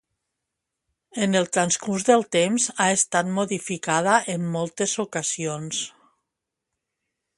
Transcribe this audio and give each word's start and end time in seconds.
En 1.25 1.35
el 1.39 1.45
transcurs 1.57 2.07
del 2.07 2.25
temps 2.35 2.65
ha 2.85 2.87
estat 3.01 3.29
modificada 3.35 4.17
en 4.37 4.49
moltes 4.57 4.97
ocasions. 5.05 5.87